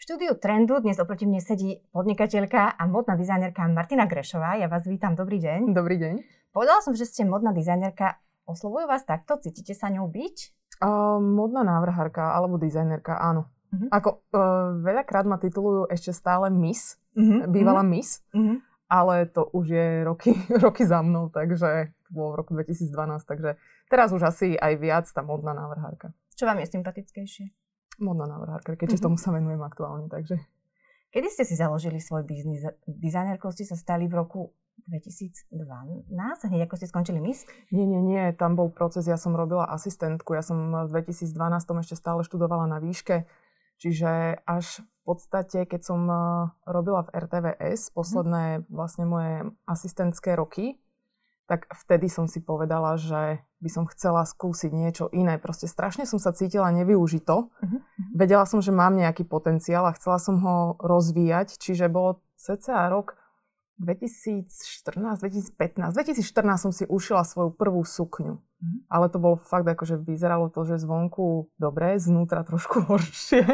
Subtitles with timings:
[0.00, 4.56] Štúdiu Trendu dnes oproti mne sedí podnikateľka a modná dizajnerka Martina Grešová.
[4.56, 5.76] Ja vás vítam, dobrý deň.
[5.76, 6.14] Dobrý deň.
[6.56, 8.16] Povedala som, že ste modná dizajnerka.
[8.48, 9.36] Oslovujú vás takto?
[9.36, 10.36] Cítite sa ňou byť?
[10.80, 13.52] Uh, modná návrhárka alebo dizajnerka, áno.
[13.68, 13.92] Uh-huh.
[13.92, 17.44] Ako uh, veľakrát ma titulujú ešte stále Miss, uh-huh.
[17.44, 17.92] bývala uh-huh.
[17.92, 18.64] Miss, uh-huh.
[18.88, 20.32] Ale to už je roky,
[20.64, 22.88] roky za mnou, takže to bolo v roku 2012,
[23.28, 23.60] takže
[23.92, 26.16] teraz už asi aj viac tá modná návrhárka.
[26.34, 27.52] Čo vám je sympatickejšie?
[27.98, 29.04] modná návrhárka, keďže mm-hmm.
[29.04, 30.38] tomu sa venujem aktuálne, takže...
[31.08, 32.62] Kedy ste si založili svoj biznis?
[32.84, 34.52] Dizajnerkou ste sa stali v roku
[34.86, 35.48] 2012,
[36.52, 37.48] hneď ako ste skončili MIS?
[37.74, 41.34] Nie, nie, nie, tam bol proces, ja som robila asistentku, ja som v 2012
[41.64, 43.24] ešte stále študovala na výške,
[43.80, 46.20] čiže až podstate, keď som eh,
[46.68, 50.76] robila v RTVS posledné vlastne moje asistentské roky,
[51.48, 55.40] tak vtedy som si povedala, že by som chcela skúsiť niečo iné.
[55.40, 57.48] Proste strašne som sa cítila nevyužito.
[57.48, 57.80] Uh-huh.
[58.12, 63.16] Vedela som, že mám nejaký potenciál a chcela som ho rozvíjať, čiže bolo cca rok
[63.80, 65.96] 2014, 2015.
[65.96, 68.44] 2014 som si ušila svoju prvú sukňu.
[68.58, 68.78] Uh-huh.
[68.90, 73.46] Ale to bolo fakt, akože vyzeralo to, že zvonku dobre, znútra trošku horšie,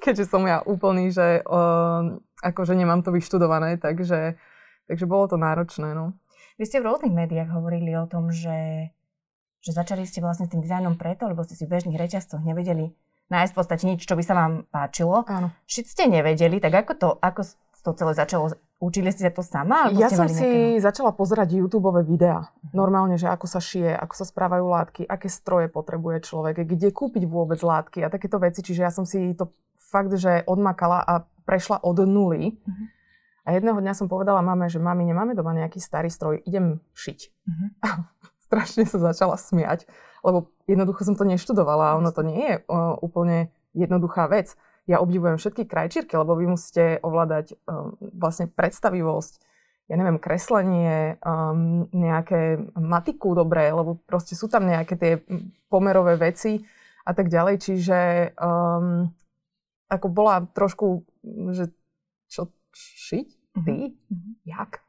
[0.00, 4.40] keďže som ja úplný, že uh, akože nemám to vyštudované, takže,
[4.88, 5.92] takže bolo to náročné.
[5.92, 6.16] No.
[6.56, 8.90] Vy ste v rôznych médiách hovorili o tom, že,
[9.60, 12.96] že začali ste vlastne tým dizajnom preto, lebo ste si v bežných reťazcoch nevedeli
[13.28, 15.24] nájsť v podstate nič, čo by sa vám páčilo.
[15.28, 15.52] Áno.
[15.68, 17.44] Šiť ste nevedeli, tak ako to, ako
[17.84, 18.56] to celé začalo?
[18.78, 19.90] Učili ste to sama?
[19.90, 20.86] Ja som si nejakého...
[20.86, 22.54] začala pozerať YouTube videá.
[22.70, 27.26] Normálne, že ako sa šije, ako sa správajú látky, aké stroje potrebuje človek, kde kúpiť
[27.26, 28.62] vôbec látky a takéto veci.
[28.62, 32.54] Čiže ja som si to fakt, že odmakala a prešla od nuly.
[32.54, 32.86] Uh-huh.
[33.48, 37.18] A jedného dňa som povedala mame, že mami, nemáme doma nejaký starý stroj, idem šiť.
[37.48, 37.68] Mm-hmm.
[38.48, 39.84] strašne sa začala smiať,
[40.24, 44.56] lebo jednoducho som to neštudovala a ono to nie je uh, úplne jednoduchá vec.
[44.88, 49.32] Ja obdivujem všetky krajčírky, lebo vy musíte ovládať um, vlastne predstavivosť,
[49.92, 55.12] ja neviem, kreslenie, um, nejaké matiku dobré, lebo proste sú tam nejaké tie
[55.68, 56.64] pomerové veci
[57.04, 57.54] a tak ďalej.
[57.60, 57.98] Čiže
[58.40, 59.12] um,
[59.92, 61.04] ako bola trošku,
[61.52, 61.68] že
[62.32, 63.38] čo šiť?
[63.64, 63.76] ty?
[63.94, 64.32] Mm-hmm.
[64.46, 64.82] Jak?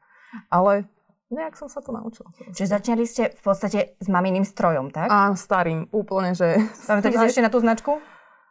[0.50, 0.86] Ale
[1.30, 2.30] nejak som sa to naučila.
[2.54, 5.10] Čiže začali ste v podstate s maminým strojom, tak?
[5.10, 6.58] A starým, úplne, že...
[6.86, 7.98] Pamätáte si ešte na tú značku?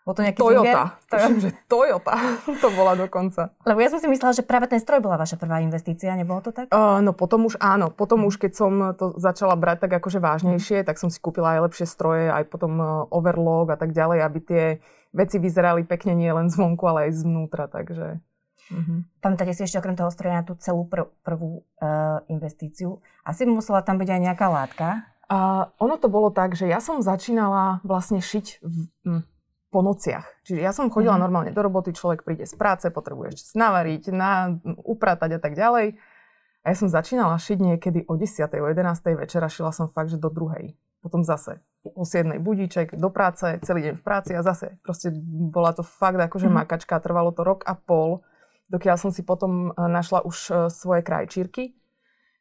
[0.10, 0.98] Bol to nejaký Toyota.
[1.06, 2.18] Tuším, že Toyota
[2.66, 3.54] to bola dokonca.
[3.62, 6.50] Lebo ja som si myslela, že práve ten stroj bola vaša prvá investícia, nebolo to
[6.50, 6.74] tak?
[6.74, 7.94] Uh, no potom už áno.
[7.94, 11.70] Potom už, keď som to začala brať tak akože vážnejšie, tak som si kúpila aj
[11.70, 14.64] lepšie stroje, aj potom overlock a tak ďalej, aby tie
[15.14, 18.18] veci vyzerali pekne nie len zvonku, ale aj zvnútra, takže...
[18.70, 19.02] Uh-huh.
[19.22, 23.02] Pamätáte si ešte okrem toho stroja na tú celú pr- prvú uh, investíciu?
[23.26, 24.88] Asi musela tam byť aj nejaká látka?
[25.30, 29.22] Uh, ono to bolo tak, že ja som začínala vlastne šiť v, hm,
[29.70, 30.26] po nociach.
[30.46, 31.26] Čiže ja som chodila uh-huh.
[31.30, 35.98] normálne do roboty, človek príde z práce, potrebuje ešte navariť, na, upratať a tak ďalej.
[36.62, 38.50] A ja som začínala šiť niekedy o 10.
[38.50, 38.76] o 11.
[39.16, 40.76] večera, šila som fakt, že do druhej.
[41.00, 42.42] Potom zase o 7.
[42.44, 46.66] budíček do práce, celý deň v práci a zase proste bola to fakt akože uh-huh.
[46.66, 48.26] makačka, trvalo to rok a pol
[48.70, 51.76] dokiaľ som si potom eh, našla už eh, svoje krajčírky.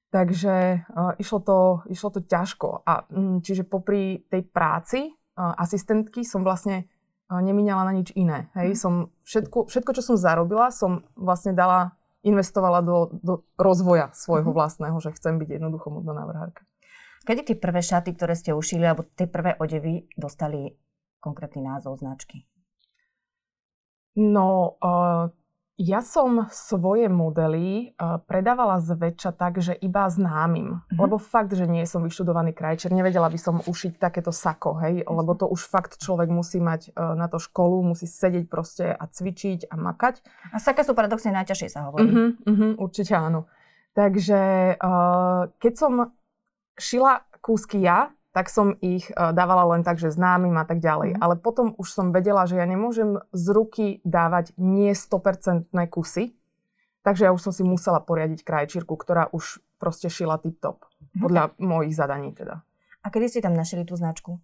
[0.09, 1.59] Takže uh, išlo, to,
[1.93, 2.81] išlo to ťažko.
[2.89, 6.89] A, um, čiže popri tej práci uh, asistentky som vlastne
[7.29, 8.49] nemínala na nič iné.
[8.57, 8.75] Hej?
[8.75, 8.79] Mm.
[8.81, 8.93] Som
[9.29, 11.93] všetko, všetko, čo som zarobila, som vlastne dala,
[12.25, 14.57] investovala do, do rozvoja svojho mm.
[14.57, 16.65] vlastného, že chcem byť jednoducho modná návrhárka.
[17.29, 20.73] Kedy tie prvé šaty, ktoré ste ušili, alebo tie prvé odevy dostali
[21.21, 22.49] konkrétny názov značky?
[24.17, 25.29] No, uh,
[25.79, 30.83] ja som svoje modely uh, predávala zväčša tak, že iba známym.
[30.83, 30.99] Mm-hmm.
[30.99, 35.07] Lebo fakt, že nie som vyštudovaný krajčer, nevedela by som ušiť takéto sako, hej?
[35.07, 35.15] Mm-hmm.
[35.15, 39.05] Lebo to už fakt človek musí mať uh, na to školu, musí sedieť proste a
[39.07, 40.19] cvičiť a makať.
[40.51, 42.11] A saka sú paradoxne najťažšie, sa hovorí.
[42.11, 43.47] Mm-hmm, mm-hmm, určite áno.
[43.95, 45.93] Takže uh, keď som
[46.75, 51.17] šila kúsky ja, tak som ich e, dávala len tak, že známym a tak ďalej.
[51.17, 51.19] Mm.
[51.21, 56.37] Ale potom už som vedela, že ja nemôžem z ruky dávať nie 100% kusy,
[57.03, 60.85] takže ja už som si musela poriadiť krajčírku, ktorá už proste šila tip-top.
[61.17, 61.21] Mm.
[61.25, 62.63] Podľa mojich zadaní teda.
[63.03, 64.37] A kedy ste tam našli tú značku?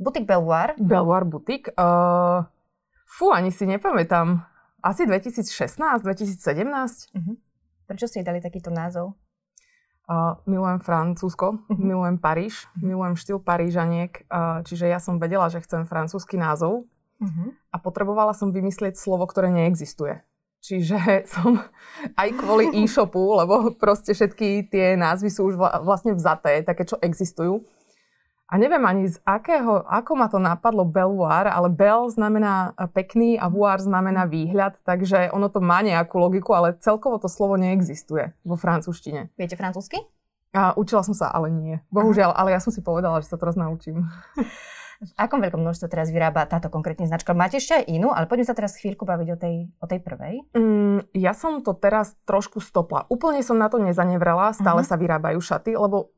[0.00, 0.80] Butik Belvoir?
[0.80, 1.68] Belvoir Butik?
[1.76, 2.48] Uh,
[3.04, 4.40] fú, ani si nepamätám.
[4.80, 7.12] Asi 2016, 2017.
[7.12, 7.36] Uh-huh.
[7.84, 9.12] Prečo ste dali takýto názov?
[10.10, 11.78] Uh, milujem Francúzsko, uh-huh.
[11.78, 12.82] milujem Paríž, uh-huh.
[12.82, 16.90] milujem štýl Parížaniek, uh, čiže ja som vedela, že chcem francúzsky názov
[17.22, 17.54] uh-huh.
[17.70, 20.18] a potrebovala som vymyslieť slovo, ktoré neexistuje.
[20.66, 20.98] Čiže
[21.32, 21.62] som
[22.18, 25.54] aj kvôli e-shopu, lebo proste všetky tie názvy sú už
[25.86, 27.62] vlastne vzaté, také, čo existujú.
[28.50, 33.38] A neviem ani z akého, ako ma to napadlo Belvoir, ale Bel znamená e, pekný
[33.38, 38.34] a voir znamená výhľad, takže ono to má nejakú logiku, ale celkovo to slovo neexistuje
[38.42, 39.30] vo francúzštine.
[39.38, 40.02] Viete francúzsky?
[40.50, 41.78] A učila som sa, ale nie.
[41.94, 44.10] Bohužiaľ, ale ja som si povedala, že sa teraz naučím.
[45.00, 47.32] V akom veľkom množstve teraz vyrába táto konkrétne značka?
[47.32, 50.44] Máte ešte aj inú, ale poďme sa teraz chvíľku baviť o tej, o tej prvej.
[50.52, 53.08] Mm, ja som to teraz trošku stopla.
[53.08, 54.90] Úplne som na to nezanevrela, stále uh-huh.
[54.92, 56.12] sa vyrábajú šaty, lebo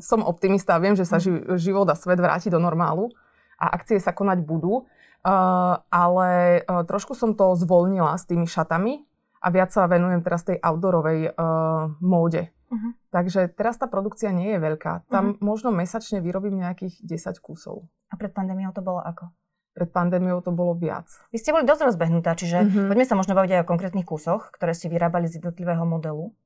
[0.00, 3.12] som optimista a viem, že sa ži- život a svet vráti do normálu
[3.58, 4.84] a akcie sa konať budú.
[5.24, 9.08] Uh, ale uh, trošku som to zvolnila s tými šatami
[9.40, 12.52] a viac sa venujem teraz tej outdoorovej uh, móde.
[12.68, 12.92] Uh-huh.
[13.08, 15.08] Takže teraz tá produkcia nie je veľká.
[15.08, 15.40] Tam uh-huh.
[15.40, 17.88] možno mesačne vyrobím nejakých 10 kusov.
[18.12, 19.32] A pred pandémiou to bolo ako?
[19.72, 21.08] Pred pandémiou to bolo viac.
[21.32, 22.88] Vy ste boli dosť rozbehnutá, čiže uh-huh.
[22.92, 26.36] poďme sa možno baviť aj o konkrétnych kusoch, ktoré ste vyrábali z jednotlivého modelu.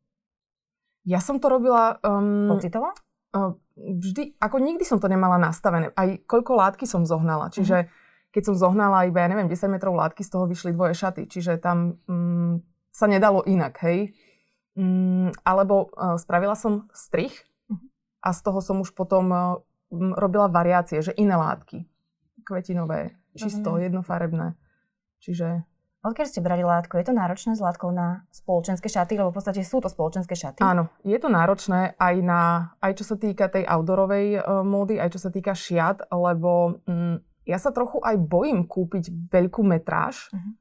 [1.09, 1.97] Ja som to robila...
[2.05, 2.93] Um, Pocitovo?
[3.79, 5.93] Vždy, ako nikdy som to nemala nastavené.
[5.95, 7.53] Aj koľko látky som zohnala.
[7.53, 8.33] Čiže mm-hmm.
[8.33, 11.29] keď som zohnala iba, ja neviem, 10 metrov látky, z toho vyšli dvoje šaty.
[11.29, 14.17] Čiže tam mm, sa nedalo inak, hej.
[14.79, 17.35] Mm, alebo uh, spravila som strich
[17.69, 17.89] mm-hmm.
[18.23, 19.59] a z toho som už potom uh,
[19.93, 21.85] robila variácie, že iné látky.
[22.47, 23.85] Kvetinové, čisto, mm-hmm.
[23.93, 24.47] jednofarebné.
[25.19, 25.67] Čiže
[26.09, 26.97] Odkiaľ ste brali látku?
[26.97, 29.21] Je to náročné s látkou na spoločenské šaty?
[29.21, 30.65] Lebo v podstate sú to spoločenské šaty.
[30.65, 35.13] Áno, je to náročné aj, na, aj čo sa týka tej outdoorovej uh, módy, aj
[35.13, 40.53] čo sa týka šiat, lebo um, ja sa trochu aj bojím kúpiť veľkú metráž, uh-huh.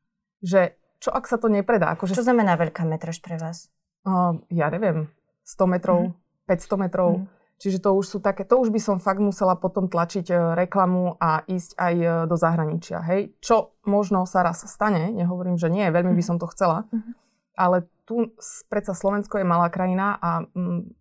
[0.43, 1.95] že čo ak sa to nepredá?
[1.95, 2.11] Akože...
[2.11, 3.71] Čo znamená veľká metráž pre vás?
[4.03, 5.07] Uh, ja neviem,
[5.47, 6.51] 100 metrov, uh-huh.
[6.51, 7.09] 500 metrov.
[7.23, 7.36] Uh-huh.
[7.57, 11.17] Čiže to už sú také, to už by som fakt musela potom tlačiť e, reklamu
[11.17, 13.33] a ísť aj e, do zahraničia, hej.
[13.41, 16.29] Čo možno sa raz stane, nehovorím, že nie, veľmi by mhm.
[16.29, 17.13] som to chcela, uh-huh.
[17.57, 18.29] ale tu
[18.69, 20.93] predsa Slovensko je malá krajina a m,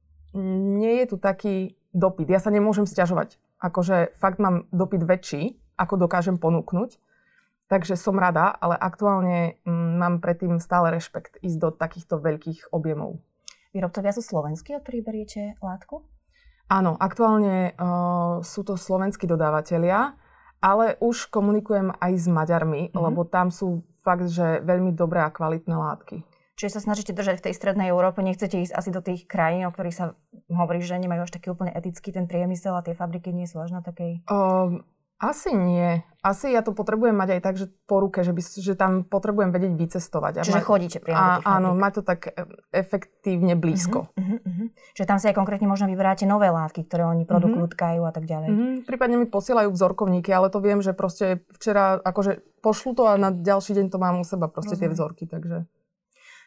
[0.81, 2.33] nie je tu taký dopyt.
[2.33, 3.37] Ja sa nemôžem stiažovať.
[3.61, 6.99] Akože fakt mám dopyt väčší, ako dokážem ponúknuť.
[7.67, 13.21] Takže som rada, ale aktuálne m, mám predtým stále rešpekt ísť do takýchto veľkých objemov.
[13.77, 16.16] Výrobcovia sú slovenskí, od ktorých beriete látku?
[16.67, 20.19] Áno, aktuálne uh, sú to slovenskí dodávateľia,
[20.59, 22.99] ale už komunikujem aj s Maďarmi, mm-hmm.
[22.99, 26.27] lebo tam sú fakt, že veľmi dobré a kvalitné látky.
[26.57, 29.75] Čiže sa snažíte držať v tej strednej Európe, nechcete ísť asi do tých krajín, o
[29.77, 30.17] ktorých sa
[30.49, 33.77] hovorí, že nemajú až taký úplne etický ten priemysel a tie fabriky nie sú až
[33.77, 34.25] na takej...
[34.25, 34.81] Uh,
[35.17, 36.05] asi nie.
[36.21, 39.55] Asi ja to potrebujem mať aj tak, že po ruke, že, by, že tam potrebujem
[39.55, 40.43] vedieť vycestovať.
[40.43, 42.33] Čiže mať, chodíte priamo a, Áno, mať to tak e,
[42.75, 44.11] efektívne blízko.
[44.11, 44.67] Uh-huh, uh-huh.
[44.99, 47.77] Čiže tam si aj konkrétne možno vyberáte nové látky, ktoré oni produkujú, uh-huh.
[47.79, 48.49] tkajú a tak ďalej.
[48.51, 48.75] Uh-huh.
[48.83, 53.31] Prípadne mi posielajú vzorkovníky, ale to viem, že proste včera akože pošlu to a na
[53.31, 54.91] ďalší deň to mám u seba proste Rozumiem.
[54.91, 55.57] tie vzorky, takže...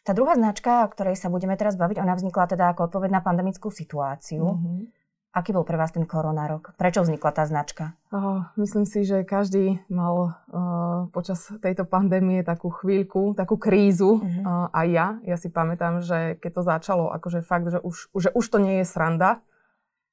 [0.03, 3.21] Tá druhá značka, o ktorej sa budeme teraz baviť, ona vznikla teda ako odpoveď na
[3.23, 4.43] pandemickú situáciu.
[4.43, 4.91] Uh-huh.
[5.29, 6.73] Aký bol pre vás ten koronárok?
[6.73, 7.93] Prečo vznikla tá značka?
[8.09, 14.17] Oh, myslím si, že každý mal uh, počas tejto pandémie takú chvíľku, takú krízu.
[14.17, 14.41] Uh-huh.
[14.41, 15.07] Uh, aj ja.
[15.21, 18.81] Ja si pamätám, že keď to začalo, akože fakt, že už, že už to nie
[18.81, 19.45] je sranda,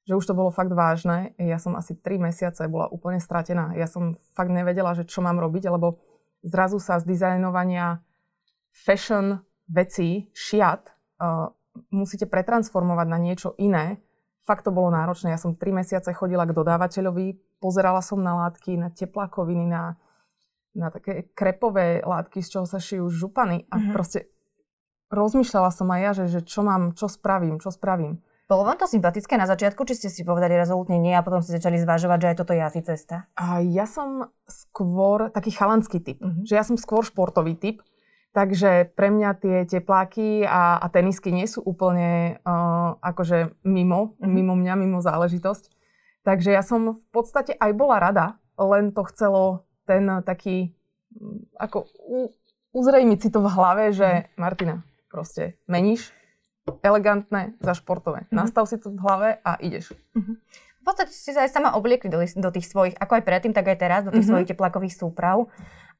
[0.05, 1.33] že už to bolo fakt vážne.
[1.41, 3.73] Ja som asi 3 mesiace bola úplne stratená.
[3.73, 5.97] Ja som fakt nevedela, že čo mám robiť, lebo
[6.45, 8.05] zrazu sa z dizajnovania
[8.69, 11.49] fashion vecí, šiat, uh,
[11.89, 13.97] musíte pretransformovať na niečo iné
[14.47, 15.35] fakt to bolo náročné.
[15.35, 19.99] Ja som tri mesiace chodila k dodávateľovi, pozerala som na látky, na teplákoviny, na,
[20.71, 23.91] na také krepové látky, z čoho sa šijú župany a mm-hmm.
[23.91, 24.31] proste
[25.11, 28.23] rozmýšľala som aj ja, že, že čo mám, čo spravím, čo spravím.
[28.47, 31.59] Bolo vám to sympatické na začiatku, či ste si povedali rezolutne nie a potom ste
[31.59, 33.27] začali zvažovať, že aj toto je asi cesta?
[33.35, 36.23] A ja som skôr taký chalanský typ.
[36.23, 36.47] Mm-hmm.
[36.47, 37.83] Že ja som skôr športový typ.
[38.37, 44.29] Takže pre mňa tie tepláky a, a tenisky nie sú úplne uh, akože mimo, mm-hmm.
[44.29, 45.73] mimo mňa, mimo záležitosť.
[46.21, 50.69] Takže ja som v podstate aj bola rada, len to chcelo ten taký,
[51.17, 52.29] mm, ako u,
[52.77, 54.37] uzrejmiť si to v hlave, že mm-hmm.
[54.37, 56.13] Martina, proste meníš
[56.85, 58.29] elegantné za športové.
[58.29, 58.37] Mm-hmm.
[58.37, 59.97] Nastav si to v hlave a ideš.
[60.13, 60.35] Mm-hmm.
[60.77, 63.65] V podstate ste sa aj sama obliekli do, do tých svojich, ako aj predtým, tak
[63.65, 64.29] aj teraz, do tých mm-hmm.
[64.29, 65.49] svojich teplákových súprav.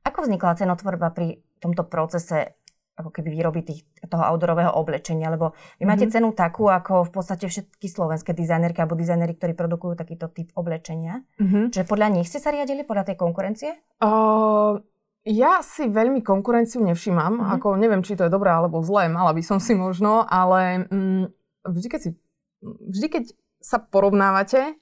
[0.07, 2.55] Ako vznikla cenotvorba pri tomto procese
[2.97, 6.17] ako keby výroby tých, toho outdoorového oblečenia, lebo vy máte mm-hmm.
[6.17, 11.21] cenu takú, ako v podstate všetky slovenské dizajnerky alebo dizajnery, ktorí produkujú takýto typ oblečenia.
[11.37, 11.77] Mm-hmm.
[11.77, 13.77] Čiže podľa nich ste sa riadili, podľa tej konkurencie?
[14.01, 14.81] Uh,
[15.29, 17.53] ja si veľmi konkurenciu nevšímam, mm-hmm.
[17.61, 21.23] ako neviem, či to je dobré alebo zlé, mala by som si možno, ale mm,
[21.69, 22.09] vždy, keď si,
[22.65, 23.23] vždy, keď
[23.61, 24.73] sa porovnávate,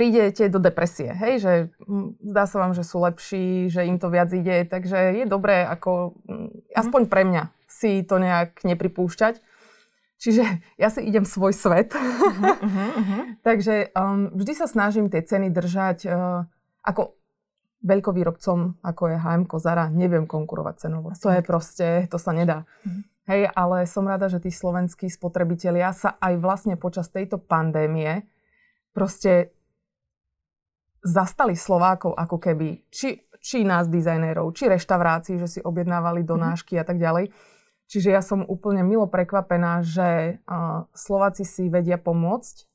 [0.00, 1.52] prídete do depresie, hej, že
[1.84, 5.60] hm, zdá sa vám, že sú lepší, že im to viac ide, takže je dobré
[5.68, 9.44] ako, hm, aspoň pre mňa, si to nejak nepripúšťať.
[10.20, 10.44] Čiže
[10.80, 11.92] ja si idem svoj svet.
[11.92, 12.56] Uh-huh,
[13.00, 13.22] uh-huh.
[13.44, 16.44] Takže um, vždy sa snažím tie ceny držať uh,
[16.80, 17.16] ako
[17.84, 21.12] veľkovýrobcom, ako je H&M Kozara, neviem konkurovať cenovo.
[21.16, 22.64] To je proste, to sa nedá.
[22.84, 23.00] Uh-huh.
[23.28, 28.24] Hej, ale som rada, že tí slovenskí spotrebitelia sa aj vlastne počas tejto pandémie
[28.96, 29.54] proste
[31.00, 36.84] zastali Slovákov ako keby, či, či nás dizajnérov, či reštaurácií, že si objednávali donášky mm-hmm.
[36.84, 37.24] a tak ďalej.
[37.90, 42.70] Čiže ja som úplne milo prekvapená, že uh, Slováci si vedia pomôcť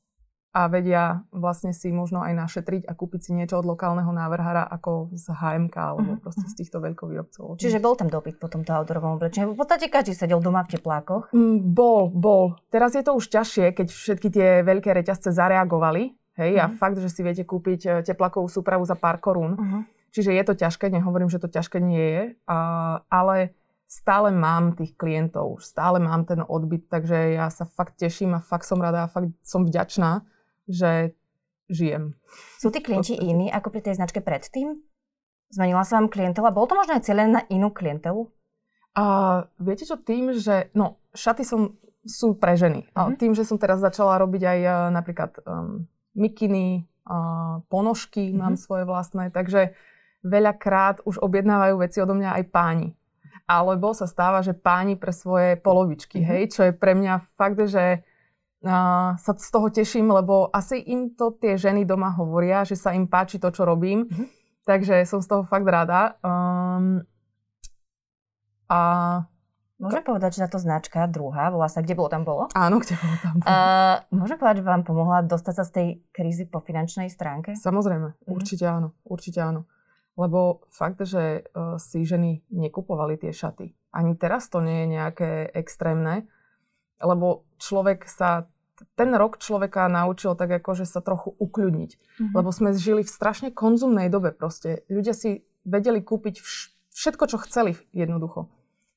[0.56, 5.12] a vedia vlastne si možno aj našetriť a kúpiť si niečo od lokálneho návrhára ako
[5.12, 6.24] z HMK alebo mm-hmm.
[6.24, 7.60] proste z týchto veľkovýrobcov.
[7.60, 9.52] Čiže bol tam dopyt po tomto outdoorovom oblečení?
[9.52, 11.32] V podstate každý sedel doma v teplákoch?
[11.36, 12.56] Mm, bol, bol.
[12.72, 16.64] Teraz je to už ťažšie, keď všetky tie veľké reťazce zareagovali Hej, uh-huh.
[16.64, 16.76] a mhm.
[16.76, 19.56] fakt, že si viete kúpiť e, teplakovú súpravu za pár korún.
[19.56, 19.82] Uh-huh.
[20.12, 22.24] Čiže je to ťažké, nehovorím, že to ťažké nie je,
[23.12, 23.52] ale
[23.84, 28.64] stále mám tých klientov, stále mám ten odbyt, takže ja sa fakt teším a fakt
[28.64, 30.24] som rada a fakt som vďačná,
[30.64, 31.12] že
[31.68, 32.16] žijem.
[32.56, 34.80] Sú tí klienti iní ako pri tej značke predtým?
[35.52, 36.48] Zmenila sa vám klientela?
[36.48, 38.26] Bolo to možno aj celé na inú klientelu?
[38.96, 39.04] A
[39.60, 42.88] viete čo, tým, že no, šaty som, sú pre ženy.
[42.90, 43.12] Uh-huh.
[43.14, 45.84] Tým, že som teraz začala robiť aj uh, napríklad um,
[46.16, 46.88] mikiny,
[47.70, 48.40] ponožky mm-hmm.
[48.40, 49.76] mám svoje vlastné, takže
[50.26, 52.88] veľakrát už objednávajú veci odo mňa aj páni.
[53.46, 56.32] Alebo sa stáva, že páni pre svoje polovičky, mm-hmm.
[56.34, 61.14] hej, čo je pre mňa fakt, že uh, sa z toho teším, lebo asi im
[61.14, 64.10] to tie ženy doma hovoria, že sa im páči to, čo robím.
[64.10, 64.26] Mm-hmm.
[64.66, 66.18] Takže som z toho fakt rada.
[66.26, 67.06] Um,
[68.66, 68.80] a
[69.76, 72.48] Môžem povedať, že táto značka, druhá, volá sa Kde bolo, tam bolo?
[72.56, 73.44] Áno, Kde bolo, tam bolo.
[73.44, 77.52] Uh, môžem povedať, že vám pomohla dostať sa z tej krízy po finančnej stránke?
[77.52, 78.32] Samozrejme, mm-hmm.
[78.32, 79.68] určite áno, určite áno.
[80.16, 83.76] Lebo fakt, že uh, si ženy nekupovali tie šaty.
[83.92, 86.24] Ani teraz to nie je nejaké extrémne,
[86.96, 88.48] lebo človek sa
[88.96, 91.90] ten rok človeka naučil tak ako, že sa trochu ukľudniť.
[91.92, 92.32] Mm-hmm.
[92.32, 94.88] Lebo sme žili v strašne konzumnej dobe proste.
[94.88, 98.48] Ľudia si vedeli kúpiť vš- všetko, čo chceli jednoducho.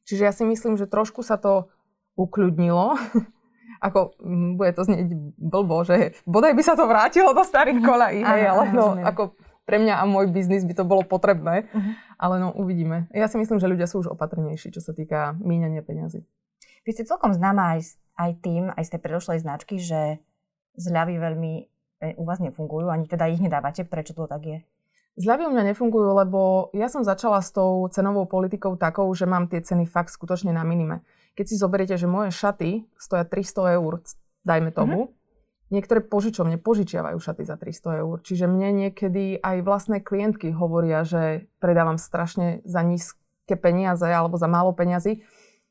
[0.10, 1.70] Čiže ja si myslím, že trošku sa to
[2.18, 2.98] ukľudnilo.
[3.86, 4.18] ako,
[4.58, 5.08] bude to znieť
[5.40, 9.78] blbo, že bodaj by sa to vrátilo do starých kolají, hej, ale no, ako pre
[9.80, 11.70] mňa a môj biznis by to bolo potrebné.
[11.70, 11.94] Uh-huh.
[12.18, 13.06] Ale no, uvidíme.
[13.14, 16.26] Ja si myslím, že ľudia sú už opatrnejší, čo sa týka míňania peňazí.
[16.84, 20.18] Vy ste celkom známa aj, aj tým, aj z tej predošlej značky, že
[20.74, 21.54] zľavy veľmi
[22.02, 23.86] e, u vás nefungujú, ani teda ich nedávate.
[23.86, 24.60] Prečo to tak je?
[25.20, 29.52] Zľavy u mňa nefungujú, lebo ja som začala s tou cenovou politikou takou, že mám
[29.52, 31.04] tie ceny fakt skutočne na minime.
[31.36, 34.00] Keď si zoberiete, že moje šaty stoja 300 eur,
[34.48, 35.76] dajme tomu, mm-hmm.
[35.76, 38.16] niektoré požičovne požičiavajú šaty za 300 eur.
[38.24, 44.48] Čiže mne niekedy aj vlastné klientky hovoria, že predávam strašne za nízke peniaze alebo za
[44.48, 45.20] málo peniazy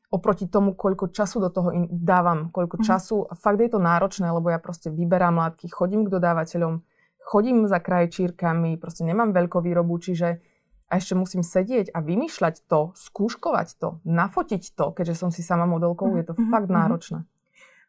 [0.09, 2.89] oproti tomu, koľko času do toho dávam, koľko mm-hmm.
[2.89, 3.29] času.
[3.33, 6.81] Fakt je to náročné, lebo ja proste vyberám látky, chodím k dodávateľom,
[7.29, 10.41] chodím za krajčírkami, proste nemám veľkovýrobu, čiže
[10.89, 15.69] a ešte musím sedieť a vymýšľať to, skúškovať to, nafotiť to, keďže som si sama
[15.69, 16.49] modelkou, je to mm-hmm.
[16.49, 17.29] fakt náročné.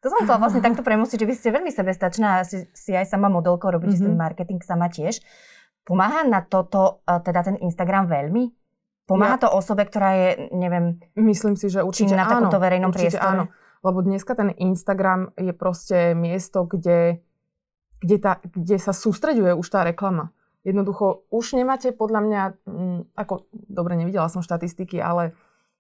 [0.05, 3.09] To som chcela vlastne takto premostiť, že vy ste veľmi sebestačná a si, si aj
[3.09, 4.13] sama modelkou, robíte mm-hmm.
[4.13, 5.25] ten marketing sama tiež.
[5.85, 8.53] Pomáha na toto teda ten Instagram veľmi?
[9.09, 9.43] Pomáha ja.
[9.45, 13.29] to osobe, ktorá je, neviem, Myslím si, že určite na takomto verejnom určite priestore?
[13.33, 13.45] áno.
[13.81, 17.25] Lebo dneska ten Instagram je proste miesto, kde
[18.01, 20.33] kde, tá, kde sa sústreďuje už tá reklama.
[20.61, 25.33] Jednoducho, už nemáte podľa mňa, m, mm, ako, dobre, nevidela som štatistiky, ale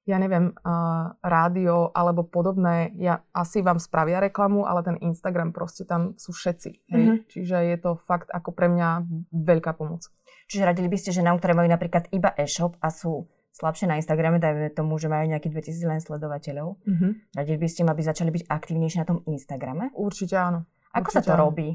[0.08, 5.84] ja neviem, uh, rádio alebo podobné, ja asi vám spravia reklamu, ale ten Instagram proste
[5.84, 6.70] tam sú všetci.
[6.88, 7.02] Hej?
[7.04, 7.18] Mm-hmm.
[7.28, 10.08] Čiže je to fakt ako pre mňa veľká pomoc.
[10.48, 14.40] Čiže radili by ste ženám, ktoré majú napríklad iba e-shop a sú slabšie na Instagrame,
[14.40, 16.80] dajme tomu, že majú nejakých 2000 len sledovateľov.
[16.80, 17.10] Mm-hmm.
[17.36, 19.92] Radili by ste im, aby začali byť aktívnejšie na tom Instagrame?
[19.92, 20.64] Určite áno.
[20.96, 21.40] Ako Určite sa to áno.
[21.46, 21.68] robí?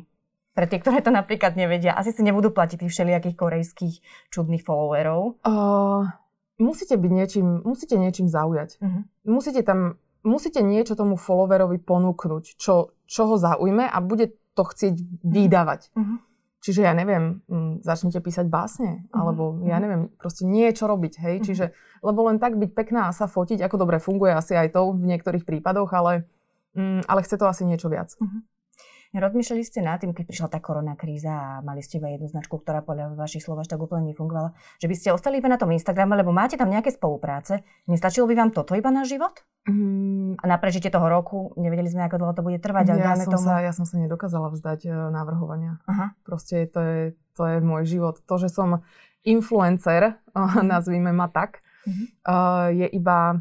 [0.55, 3.95] Pre tie, ktoré to napríklad nevedia, asi si nebudú platiť tých všelijakých korejských
[4.31, 5.43] čudných followerov.
[5.43, 6.07] Uh,
[6.55, 8.79] musíte byť niečím, musíte niečím zaujať.
[8.79, 9.03] Uh-huh.
[9.27, 14.95] Musíte tam, musíte niečo tomu followerovi ponúknuť, čo, čo ho zaujme a bude to chcieť
[15.27, 15.91] vydávať.
[15.91, 16.23] Uh-huh.
[16.63, 21.35] Čiže ja neviem, m, začnite písať básne, alebo ja neviem, proste niečo robiť, hej.
[21.37, 21.45] Uh-huh.
[21.51, 21.65] Čiže,
[21.99, 25.03] lebo len tak byť pekná a sa fotiť, ako dobre funguje asi aj to v
[25.03, 26.31] niektorých prípadoch, ale,
[26.79, 28.15] m, ale chce to asi niečo viac.
[28.15, 28.39] Uh-huh.
[29.15, 32.59] Rozmýšľali ste nad tým, keď prišla tá korona kríza a mali ste iba jednu značku,
[32.59, 35.71] ktorá podľa vašich slov až tak úplne nefungovala, že by ste ostali iba na tom
[35.71, 37.63] Instagrame, lebo máte tam nejaké spolupráce.
[37.87, 39.39] Nestačilo by vám toto iba na život?
[39.71, 40.35] Mm.
[40.35, 42.91] A na prežitie toho roku nevedeli sme, ako dlho to bude trvať.
[42.91, 43.47] Ja, som, tomu...
[43.47, 45.79] sa, ja som sa nedokázala vzdať uh, navrhovania.
[45.87, 46.11] Aha.
[46.27, 46.99] Proste to je,
[47.39, 48.19] to je môj život.
[48.27, 48.83] To, že som
[49.23, 51.63] influencer, uh, nazvime ma tak,
[52.27, 53.39] uh, je iba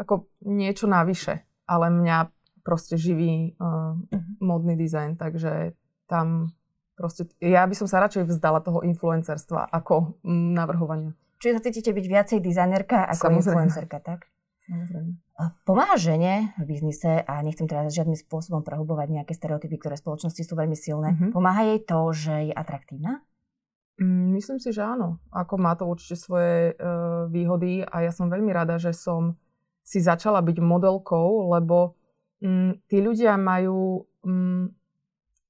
[0.00, 1.44] ako niečo navyše.
[1.68, 3.98] Ale mňa proste živý uh,
[4.38, 5.74] modný dizajn, takže
[6.06, 6.54] tam
[6.94, 11.12] proste, ja by som sa radšej vzdala toho influencerstva ako mm, navrhovania.
[11.42, 13.42] Čiže sa cítite byť viacej dizajnerka ako Samozrejme.
[13.42, 14.30] influencerka, tak?
[14.70, 15.10] Samozrejme.
[15.66, 20.42] Pomáha žene v biznise, a nechcem teraz žiadnym spôsobom prehlbovať nejaké stereotypy, ktoré v spoločnosti
[20.46, 21.30] sú veľmi silné, mm-hmm.
[21.34, 23.26] pomáha jej to, že je atraktívna?
[23.98, 25.18] Mm, myslím si, že áno.
[25.34, 29.34] Ako má to určite svoje uh, výhody a ja som veľmi rada, že som
[29.82, 31.98] si začala byť modelkou, lebo
[32.90, 34.66] tí ľudia majú um,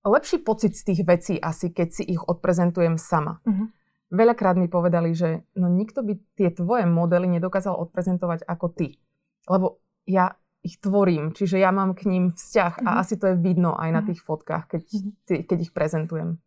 [0.04, 3.40] lepší pocit z tých vecí asi, keď si ich odprezentujem sama.
[3.42, 3.70] Uh-huh.
[4.12, 9.00] Veľakrát mi povedali, že no nikto by tie tvoje modely nedokázal odprezentovať ako ty.
[9.48, 12.88] Lebo ja ich tvorím, čiže ja mám k ním vzťah mm-hmm.
[12.88, 13.00] a mhm.
[13.02, 14.06] asi to je vidno aj na mhm.
[14.12, 15.42] tých fotkách, keď, mm-hmm.
[15.48, 16.38] keď ich prezentujem.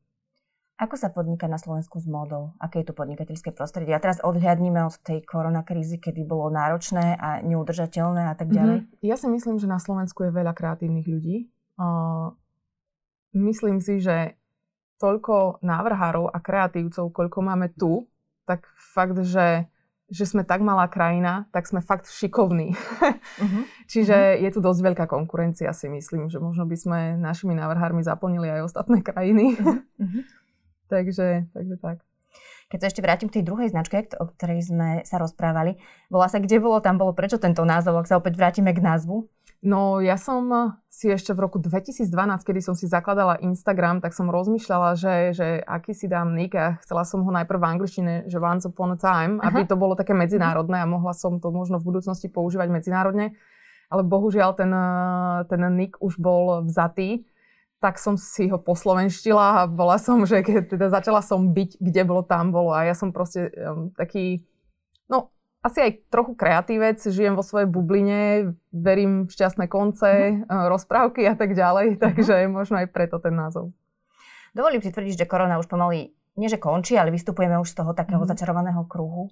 [0.75, 2.51] Ako sa podniká na Slovensku s módou?
[2.59, 3.95] Aké je to podnikateľské prostredie?
[3.95, 8.83] A teraz odhľadníme od tej koronakrízy, kedy bolo náročné a neudržateľné a tak ďalej.
[8.83, 8.99] Mm-hmm.
[8.99, 11.47] Ja si myslím, že na Slovensku je veľa kreatívnych ľudí.
[11.79, 12.35] Uh,
[13.39, 14.35] myslím si, že
[14.99, 18.11] toľko návrhárov a kreatívcov, koľko máme tu,
[18.43, 19.71] tak fakt, že,
[20.11, 22.75] že sme tak malá krajina, tak sme fakt šikovní.
[22.75, 23.63] Uh-huh.
[23.91, 24.43] Čiže uh-huh.
[24.43, 28.75] je tu dosť veľká konkurencia, si myslím, že možno by sme našimi návrhármi zaplnili aj
[28.75, 29.55] ostatné krajiny.
[29.55, 30.23] Uh-huh.
[30.89, 31.97] Takže, takže tak.
[32.65, 35.77] Keď sa ešte vrátim k tej druhej značke, o ktorej sme sa rozprávali,
[36.09, 39.29] volá sa Kde bolo, tam bolo, prečo tento názov, ak sa opäť vrátime k názvu?
[39.65, 40.45] No ja som
[40.93, 42.05] si ešte v roku 2012,
[42.45, 46.77] kedy som si zakladala Instagram, tak som rozmýšľala, že, že aký si dám nick a
[46.85, 49.49] chcela som ho najprv v angličtine, že once upon a time, Aha.
[49.49, 53.33] aby to bolo také medzinárodné a mohla som to možno v budúcnosti používať medzinárodne.
[53.89, 54.69] Ale bohužiaľ ten,
[55.49, 57.25] ten nick už bol vzatý,
[57.85, 62.01] tak som si ho poslovenštila a bola som, že keď teda začala som byť, kde
[62.01, 62.73] bolo, tam bolo.
[62.73, 64.41] A ja som proste um, taký,
[65.05, 65.29] no
[65.61, 70.49] asi aj trochu kreatívec, žijem vo svojej bubline, verím v šťastné konce, mm.
[70.49, 73.69] rozprávky a tak ďalej, takže možno aj preto ten názov.
[74.57, 76.09] Dovolím si tvrdiť, že korona už pomaly,
[76.41, 78.29] nie že končí, ale vystupujeme už z toho takého mm.
[78.33, 79.29] začarovaného kruhu.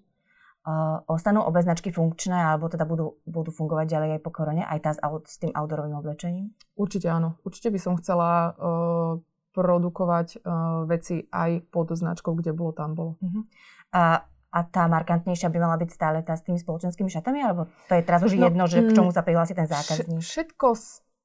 [0.63, 4.79] Uh, ostanú obe značky funkčné, alebo teda budú, budú fungovať ďalej aj po korone, aj
[4.79, 6.55] tá s, s tým outdoorovým oblečením?
[6.79, 7.35] Určite áno.
[7.43, 9.19] Určite by som chcela uh,
[9.51, 13.19] produkovať uh, veci aj pod značkou, kde bolo, tam bolo.
[13.19, 13.43] Uh-huh.
[13.91, 14.23] A
[14.53, 17.41] a tá markantnejšia by mala byť stále tá s tými spoločenskými šatami?
[17.41, 20.21] Alebo to je teraz už no, jedno, že k čomu mm, sa prihlási ten zákazník?
[20.21, 20.77] Všetko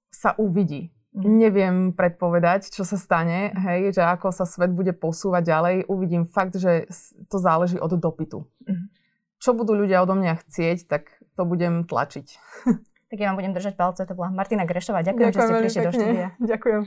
[0.09, 0.89] sa uvidí.
[1.13, 1.25] Mm.
[1.37, 5.75] Neviem predpovedať, čo sa stane, hej, že ako sa svet bude posúvať ďalej.
[5.93, 6.89] Uvidím fakt, že
[7.29, 8.49] to záleží od dopytu.
[8.65, 8.89] Mm.
[9.39, 12.27] Čo budú ľudia odo mňa chcieť, tak to budem tlačiť.
[13.09, 14.05] Tak ja vám budem držať palce.
[14.05, 15.01] To bola Martina Grešová.
[15.01, 16.29] Ďakujem, Ďakujem že ste prišli do štúdia.
[16.45, 16.83] Ďakujem.